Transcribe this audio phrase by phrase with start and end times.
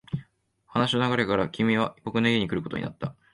[0.65, 3.13] 話の流れから、君は僕の家に来ることになった。